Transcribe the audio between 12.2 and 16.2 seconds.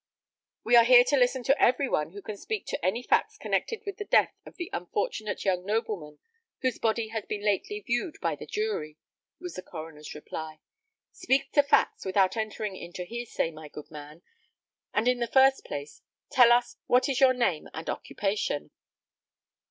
entering into hearsay, my good man; and in the first place,